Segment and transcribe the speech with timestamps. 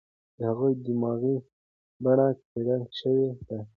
[0.37, 1.35] د هغوی دماغي
[2.03, 3.59] بڼې څېړل شوې دي.